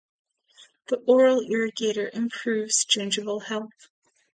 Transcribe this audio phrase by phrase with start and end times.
[0.87, 3.89] The oral irrigator improves gingival health.